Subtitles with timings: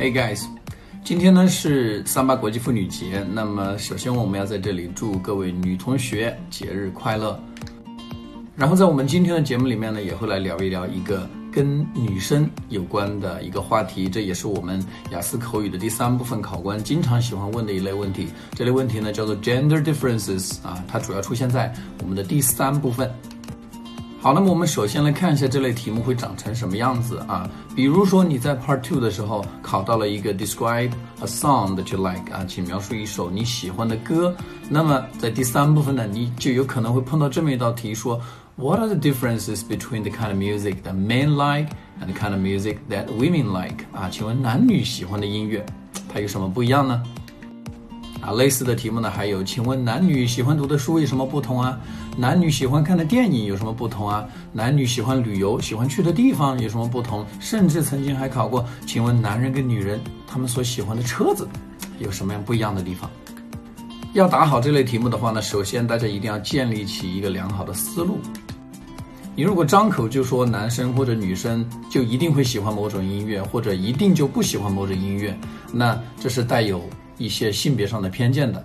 [0.00, 0.46] Hey guys，
[1.04, 3.22] 今天呢是三八国际妇女节。
[3.34, 7.38] 那么首先我们要在这里祝各位女同学节日快乐。
[8.56, 18.28] 然后在我们今天的节目里面呢，也会来聊一聊一个跟女生有关的一个话题，这也是我们雅思口语的第三部分考官经常喜欢问的一类问题。
[18.54, 21.70] 这类问题呢叫做 gender differences 啊，它主要出现在
[22.00, 23.12] 我们的第三部分。
[24.22, 27.48] 好，那么我们首先来看一下这类题目会长成什么样子啊？
[27.74, 30.90] 比如说你在 Part Two 的时候考到了一个 Describe
[31.22, 34.36] a song that you like 啊，请描述一首你喜欢的歌。
[34.68, 38.20] 那么在第三部分呢，你就有可能会碰到这么一道题，说
[38.56, 42.32] What are the differences between the kind of music that men like and the kind
[42.32, 44.10] of music that women like 啊？
[44.10, 45.64] 请问男女喜欢的音乐
[46.12, 47.02] 它有什么不一样呢？
[48.20, 51.80] 啊，类似的题目呢还有，请问男女喜欢读的书有什么不同啊？
[52.16, 54.26] 男女喜欢看的电影有什么不同啊？
[54.52, 57.24] 男女喜欢旅游、喜欢去的地方有什么不同？
[57.40, 61.48] 甚至曾经还考过，请问男人跟女人他们所喜欢的车子
[61.98, 63.10] 有什么样不一样的地方？
[64.12, 68.18] 要答好这类题目的话呢，首先大家一定要建立起一个良好的思路。
[69.34, 75.34] 你如果张口就说男生或者女生就一定会喜欢某种音乐，或者一定就不喜欢某种音乐，
[75.72, 76.82] 那这是带有。
[77.20, 78.64] 一些性别上的偏见的，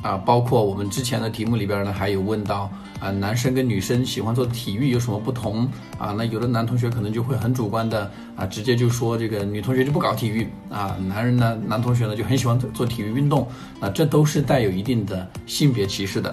[0.00, 6.14] 啊，包括我们之前的题目里边呢，还有问到啊，男生跟女生喜欢做体育有什么不同啊？
[6.16, 13.46] 那有的男同学可能就会很主观的啊，直接就说这个女同学就不搞体育啊，男人呢，男同学呢就很喜欢做体育运动
[13.80, 16.32] 啊，这都是带有一定的性别歧视的。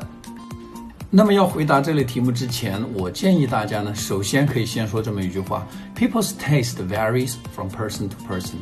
[1.09, 8.57] 那么要回答这类题目之前，我建议大家呢，首先可以先说这么一句话：People's taste varies from person to person。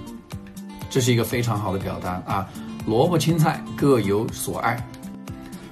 [0.89, 2.47] 这是一个非常好的表达啊。
[2.85, 4.77] 萝卜青菜各有所爱，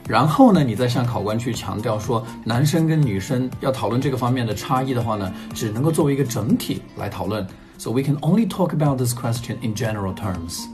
[0.08, 7.46] 然后呢，你再向考官去强调说，男生跟女生要讨论这个方面的差异的话呢，只能够作为一个整体来讨论。
[7.78, 10.66] So we can only talk about this question in general terms。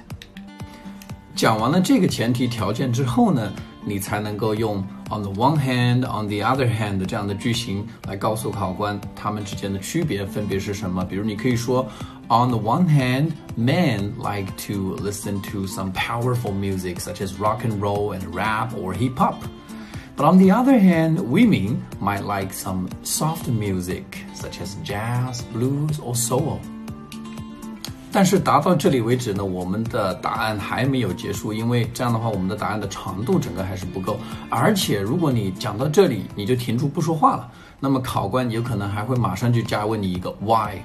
[1.35, 3.51] 讲完了这个前提条件之后呢，
[3.83, 11.04] 你才能够用 on the one hand, on the other hand 这样的句型来告诉考官他们之间的区别分别是什么。
[11.04, 11.86] 比如你可以说。
[12.30, 17.80] On the one hand, men like to listen to some powerful music such as rock and
[17.82, 19.44] roll and rap or hip hop.
[20.16, 25.98] But on the other hand, women might like some soft music such as jazz, blues,
[25.98, 26.60] or soul.
[28.11, 34.19] 但是达到这里为止呢，我们的答案还没有结束，因为这样的话，我们的答案的长度整个还是不够。
[34.49, 40.77] 而且，如果你讲到这里你就停住不说话了，那么考官有可能还会马上就加问你一个 why。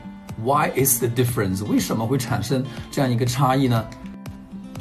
[0.43, 1.65] Why is the difference？
[1.65, 3.85] 为什么会产生这样一个差异呢？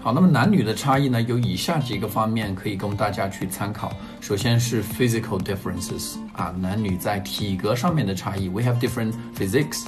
[0.01, 3.93] 好，那么男女的差异呢，有以下几个方面可以供大家去参考。
[4.19, 8.49] 首先是 physical differences，啊，男女在体格上面的差异。
[8.49, 9.85] We have different physics。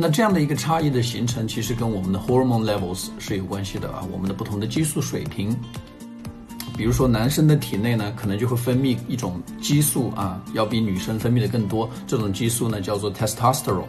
[0.00, 5.54] 那这样的一个差异的形成，其实跟我们的 hormone levels 是有关系的啊，我们的不同的激素水平。
[6.76, 11.90] 比如说，男生的体内呢，可能就会分泌一种激素啊，要比女生分泌的更多。
[12.06, 13.82] 这种激素呢，叫做 testosterone。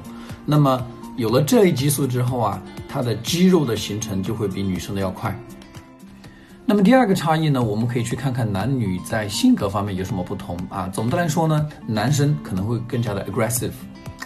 [0.47, 0.83] 那么
[1.15, 5.39] 有了这一激素之后啊，它的肌肉的形成就会比女生的要快。
[6.65, 10.87] 那么第二个差异呢，我们可以去看看男女在性格方面有什么不同啊。
[10.87, 13.73] 总的来说呢，男生可能会更加的 aggressive，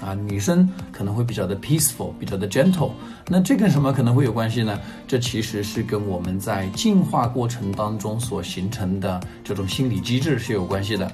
[0.04, 2.92] 啊，女生可能会比较的 peaceful，比较的 gentle。
[3.28, 4.78] 那这跟什么可能会有关系呢？
[5.08, 11.10] 这其实是跟我们在进化过程当中所形成的这种心理机制是有关系的。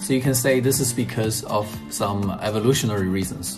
[0.00, 3.56] So you can say this is because of some evolutionary reasons.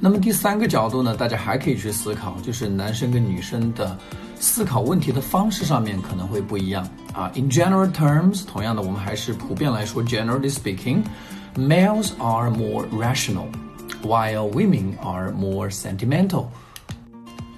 [0.00, 3.96] 那么第三个角度呢，大家还可以去思考，就是男生跟女生的
[4.40, 7.30] 思考问题的方式上面可能会不一样啊。
[7.34, 11.02] In general terms，同样的，我们还是普遍来说，generally speaking
[11.55, 16.45] speaking，males are more rational，while women are more sentimental。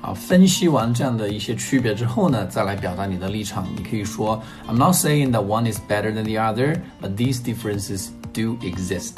[0.02, 9.16] 啊，分析完这样的一些区别之后呢，再来表达你的立场，你可以说，I'm not saying that one is better than the other，but these differences do exist。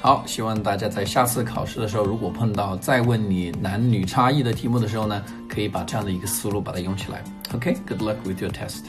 [0.00, 7.24] 好，希望大家在下次考试的时候，如果碰到再问你男女差异的题目的时候呢，可以把这样的一个思路把它用起来。
[7.54, 8.84] OK，good luck with your test。